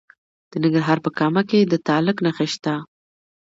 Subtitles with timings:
[0.51, 2.73] د ننګرهار په کامه کې د تالک نښې شته.